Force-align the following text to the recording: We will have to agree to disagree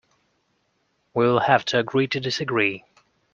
We 1.13 1.27
will 1.27 1.41
have 1.41 1.63
to 1.65 1.77
agree 1.79 2.07
to 2.07 2.19
disagree 2.19 2.85